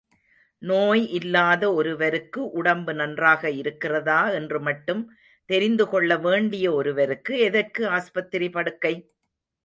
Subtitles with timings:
[0.61, 5.03] நோய் இல்லாத ஒருவருக்கு, உடம்பு நன்றாக இருக்கிறதா என்று மட்டும்
[5.49, 8.93] தெரிந்துகொள்ள வேண்டிய ஒருவருக்கு, எதற்கு ஆஸ்பத்திரி படுக்கை?